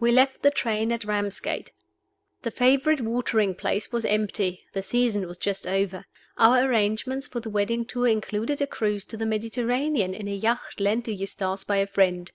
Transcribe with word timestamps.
We 0.00 0.10
left 0.10 0.42
the 0.42 0.50
train 0.50 0.90
at 0.90 1.04
Ramsgate. 1.04 1.70
The 2.42 2.50
favorite 2.50 3.00
watering 3.00 3.54
place 3.54 3.92
was 3.92 4.04
empty; 4.04 4.64
the 4.72 4.82
season 4.82 5.28
was 5.28 5.38
just 5.38 5.68
over. 5.68 6.04
Our 6.36 6.68
arrangements 6.68 7.28
for 7.28 7.38
the 7.38 7.48
wedding 7.48 7.84
tour 7.84 8.08
included 8.08 8.60
a 8.60 8.66
cruise 8.66 9.04
to 9.04 9.16
the 9.16 9.24
Mediterranean 9.24 10.14
in 10.14 10.26
a 10.26 10.34
yacht 10.34 10.80
lent 10.80 11.04
to 11.04 11.12
Eustace 11.12 11.62
by 11.62 11.76
a 11.76 11.86
friend. 11.86 12.28